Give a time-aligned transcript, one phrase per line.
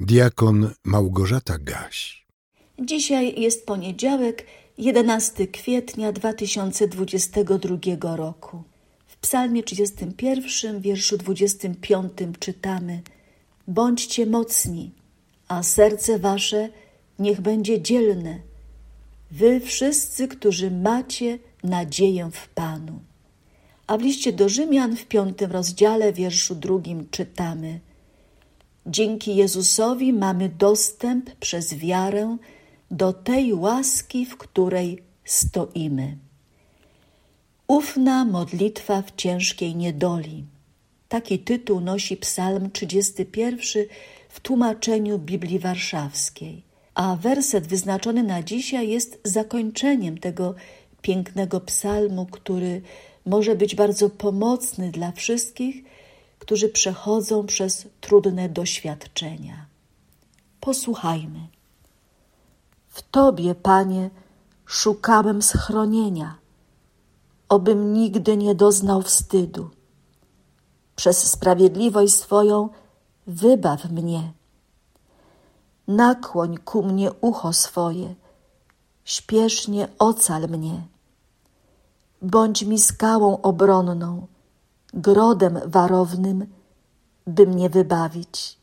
[0.00, 2.26] Diakon Małgorzata Gaś.
[2.80, 4.46] Dzisiaj jest poniedziałek,
[4.78, 8.62] 11 kwietnia 2022 roku.
[9.06, 13.02] W Psalmie 31, wierszu 25 czytamy:
[13.68, 14.90] Bądźcie mocni,
[15.48, 16.68] a serce wasze
[17.18, 18.38] niech będzie dzielne.
[19.30, 23.00] Wy wszyscy, którzy macie nadzieję w Panu.
[23.86, 27.80] A w liście do Rzymian w piątym rozdziale, wierszu drugim czytamy:
[28.86, 32.36] Dzięki Jezusowi mamy dostęp przez wiarę
[32.90, 36.16] do tej łaski, w której stoimy.
[37.66, 40.44] Ufna modlitwa w ciężkiej niedoli.
[41.08, 43.84] Taki tytuł nosi Psalm 31
[44.28, 46.62] w tłumaczeniu Biblii Warszawskiej,
[46.94, 50.54] a werset wyznaczony na dzisiaj jest zakończeniem tego
[51.02, 52.82] pięknego psalmu, który
[53.26, 55.84] może być bardzo pomocny dla wszystkich,
[56.44, 59.66] którzy przechodzą przez trudne doświadczenia.
[60.60, 61.48] Posłuchajmy.
[62.88, 64.10] W Tobie, Panie,
[64.66, 66.34] szukałem schronienia,
[67.48, 69.70] obym nigdy nie doznał wstydu.
[70.96, 72.68] Przez sprawiedliwość swoją
[73.26, 74.32] wybaw mnie.
[75.88, 78.14] Nakłoń ku mnie ucho swoje,
[79.04, 80.86] śpiesznie ocal mnie.
[82.22, 84.26] Bądź mi skałą obronną,
[84.94, 86.46] grodem warownym,
[87.26, 88.58] by mnie wybawić.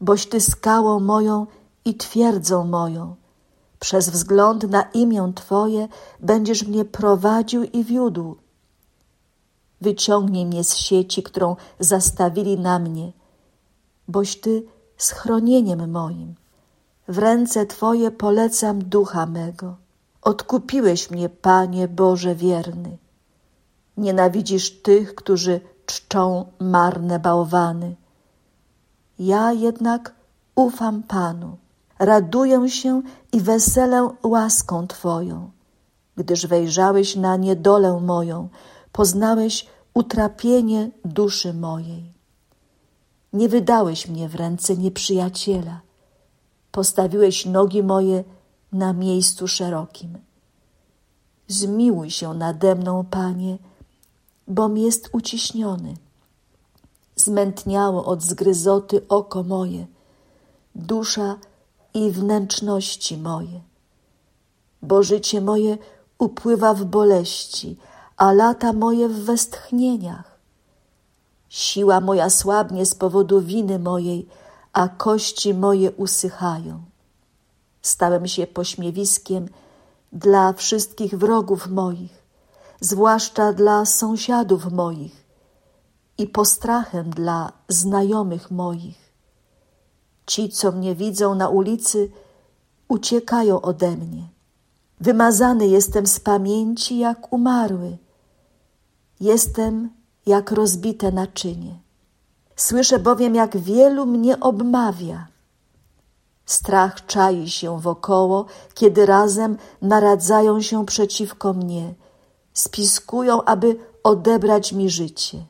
[0.00, 1.46] Boś Ty skałą moją
[1.84, 3.16] i twierdzą moją,
[3.80, 5.88] przez wzgląd na imię Twoje
[6.20, 8.36] będziesz mnie prowadził i wiódł.
[9.80, 13.12] Wyciągnij mnie z sieci, którą zastawili na mnie,
[14.08, 16.34] boś Ty schronieniem moim.
[17.08, 19.76] W ręce Twoje polecam ducha mego.
[20.22, 22.98] Odkupiłeś mnie, Panie Boże wierny.
[23.96, 27.96] Nienawidzisz tych, którzy czczą marne bałwany.
[29.18, 30.14] Ja jednak
[30.54, 31.56] ufam Panu,
[31.98, 35.50] raduję się i weselę łaską Twoją,
[36.16, 38.48] gdyż wejrzałeś na niedolę moją,
[38.92, 42.14] poznałeś utrapienie duszy mojej.
[43.32, 45.80] Nie wydałeś mnie w ręce nieprzyjaciela,
[46.72, 48.24] postawiłeś nogi moje
[48.72, 50.18] na miejscu szerokim.
[51.48, 53.58] Zmiłuj się nade mną, Panie,
[54.48, 55.94] bom jest uciśniony.
[57.16, 59.86] Zmętniało od zgryzoty oko moje,
[60.74, 61.38] dusza
[61.94, 63.60] i wnętrzności moje.
[64.82, 65.78] Bo życie moje
[66.18, 67.76] upływa w boleści,
[68.16, 70.38] a lata moje w westchnieniach.
[71.48, 74.28] Siła moja słabnie z powodu winy mojej,
[74.72, 76.82] a kości moje usychają.
[77.82, 79.48] Stałem się pośmiewiskiem
[80.12, 82.23] dla wszystkich wrogów moich
[82.80, 85.24] zwłaszcza dla sąsiadów moich
[86.18, 89.12] i postrachem dla znajomych moich.
[90.26, 92.10] Ci, co mnie widzą na ulicy,
[92.88, 94.28] uciekają ode mnie.
[95.00, 97.96] Wymazany jestem z pamięci jak umarły.
[99.20, 99.90] Jestem
[100.26, 101.78] jak rozbite naczynie.
[102.56, 105.26] Słyszę bowiem, jak wielu mnie obmawia.
[106.46, 111.94] Strach czai się wokoło, kiedy razem naradzają się przeciwko mnie
[112.54, 115.44] spiskują, aby odebrać mi życie.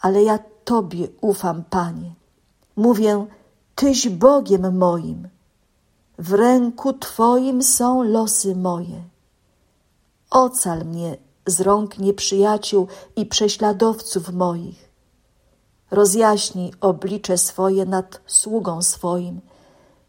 [0.00, 2.14] Ale ja Tobie ufam, Panie.
[2.76, 3.26] Mówię,
[3.74, 5.28] Tyś Bogiem moim.
[6.18, 9.02] W ręku Twoim są losy moje.
[10.30, 11.16] Ocal mnie
[11.46, 14.90] z rąk nieprzyjaciół i prześladowców moich.
[15.90, 19.40] Rozjaśnij oblicze swoje nad sługą swoim.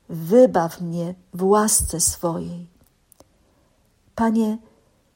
[0.10, 2.68] Wybaw mnie w łasce swojej.
[4.16, 4.58] Panie,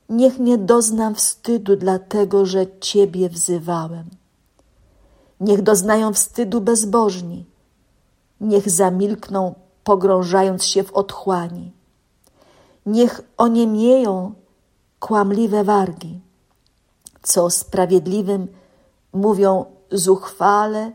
[0.09, 4.09] Niech nie doznam wstydu, dlatego że Ciebie wzywałem.
[5.39, 7.45] Niech doznają wstydu bezbożni.
[8.41, 11.71] Niech zamilkną, pogrążając się w otchłani.
[12.85, 14.33] Niech oniemieją
[14.99, 16.19] kłamliwe wargi,
[17.21, 18.47] co sprawiedliwym
[19.13, 20.91] mówią zuchwale,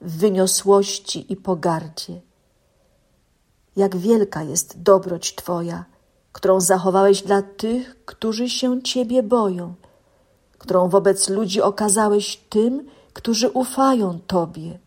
[0.00, 2.20] w wyniosłości i pogardzie.
[3.76, 5.84] Jak wielka jest dobroć Twoja,
[6.32, 9.74] którą zachowałeś dla tych, którzy się Ciebie boją,
[10.58, 14.78] którą wobec ludzi okazałeś tym, którzy ufają Tobie.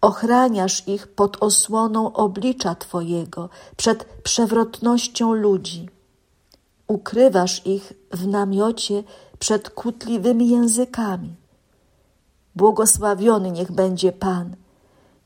[0.00, 5.88] Ochraniasz ich pod osłoną oblicza Twojego, przed przewrotnością ludzi.
[6.86, 9.02] Ukrywasz ich w namiocie
[9.38, 11.34] przed kłótliwymi językami.
[12.56, 14.56] Błogosławiony niech będzie Pan,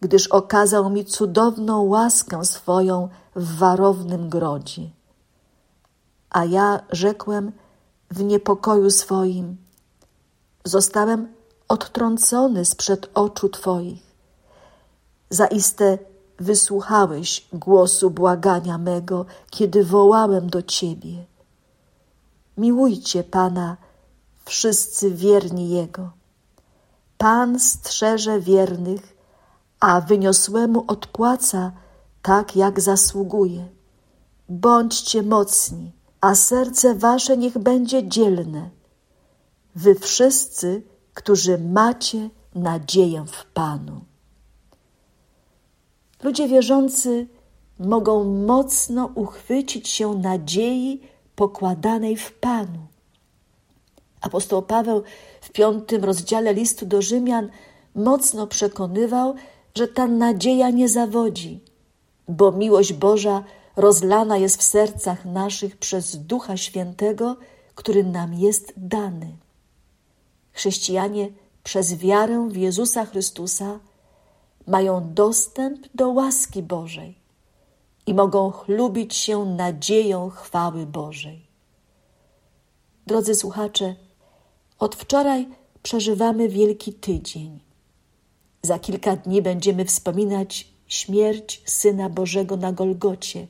[0.00, 4.90] gdyż okazał mi cudowną łaskę swoją w warownym grodzie.
[6.30, 7.52] A ja rzekłem
[8.10, 9.56] w niepokoju swoim:
[10.64, 11.28] Zostałem
[11.68, 14.02] odtrącony sprzed oczu Twoich.
[15.30, 15.98] Zaiste
[16.38, 21.24] wysłuchałeś głosu błagania mego, kiedy wołałem do Ciebie.
[22.56, 23.76] Miłujcie Pana,
[24.44, 26.10] wszyscy wierni Jego.
[27.18, 29.16] Pan strzeże wiernych,
[29.80, 31.72] a wyniosłemu odpłaca
[32.22, 33.68] tak, jak zasługuje.
[34.48, 38.70] Bądźcie mocni, a serce wasze niech będzie dzielne.
[39.74, 40.82] Wy wszyscy,
[41.14, 44.00] którzy macie nadzieję w Panu.
[46.22, 47.26] Ludzie wierzący
[47.78, 51.00] mogą mocno uchwycić się nadziei
[51.36, 52.86] pokładanej w Panu.
[54.20, 55.02] Apostoł Paweł
[55.40, 57.50] w piątym rozdziale listu do Rzymian
[57.94, 59.34] mocno przekonywał,
[59.74, 61.60] że ta nadzieja nie zawodzi,
[62.28, 63.44] bo miłość Boża
[63.76, 67.36] rozlana jest w sercach naszych przez Ducha Świętego,
[67.74, 69.36] który nam jest dany.
[70.52, 71.28] Chrześcijanie
[71.62, 73.80] przez wiarę w Jezusa Chrystusa
[74.66, 77.18] mają dostęp do łaski Bożej
[78.06, 81.46] i mogą chlubić się nadzieją chwały Bożej.
[83.06, 83.94] Drodzy słuchacze,
[84.78, 85.48] od wczoraj
[85.82, 87.60] przeżywamy Wielki Tydzień.
[88.62, 93.46] Za kilka dni będziemy wspominać śmierć Syna Bożego na Golgocie,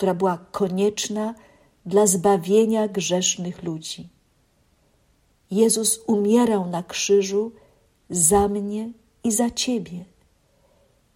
[0.00, 1.34] która była konieczna
[1.86, 4.08] dla zbawienia grzesznych ludzi.
[5.50, 7.52] Jezus umierał na krzyżu
[8.10, 8.92] za mnie
[9.24, 10.04] i za Ciebie.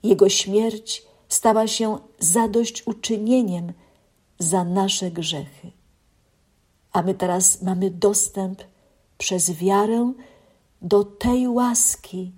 [0.02, 3.72] Jego śmierć stała się zadośćuczynieniem
[4.38, 5.70] za nasze grzechy.
[6.92, 8.62] A my teraz mamy dostęp
[9.18, 10.12] przez wiarę
[10.82, 12.32] do tej łaski,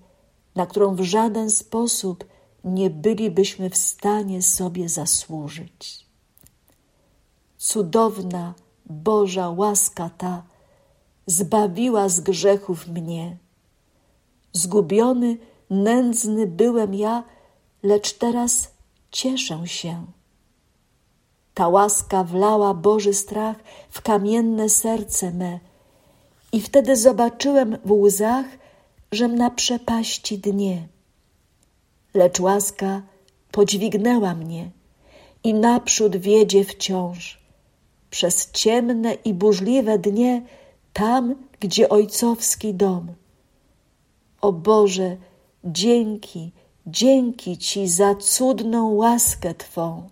[0.55, 2.25] na którą w żaden sposób
[2.65, 6.06] nie bylibyśmy w stanie sobie zasłużyć.
[7.67, 8.55] Cudowna
[8.87, 10.43] Boża łaska ta
[11.27, 13.37] zbawiła z grzechów mnie.
[14.53, 15.39] Zgubiony,
[15.71, 17.25] nędzny byłem ja,
[17.83, 18.71] lecz teraz
[19.11, 20.07] cieszę się.
[21.55, 23.57] Ta łaska wlała Boży strach
[23.91, 25.61] w kamienne serce me
[26.53, 28.47] i wtedy zobaczyłem w łzach,
[29.13, 30.89] żem na przepaści dnie.
[32.15, 33.03] Lecz łaska
[33.51, 34.71] podźwignęła mnie
[35.45, 37.46] i naprzód wiedzie wciąż
[38.11, 40.43] przez ciemne i burzliwe dnie
[40.93, 43.15] tam, gdzie ojcowski dom.
[44.41, 45.17] O Boże,
[45.65, 46.53] dzięki,
[46.87, 50.09] dzięki Ci za cudną łaskę Twą.